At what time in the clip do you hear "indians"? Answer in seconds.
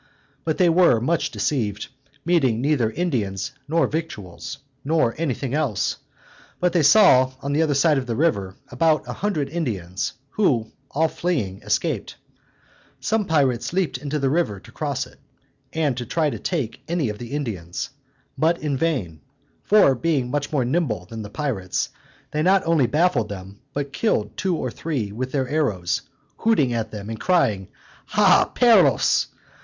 2.89-3.51, 9.49-10.13, 17.33-17.91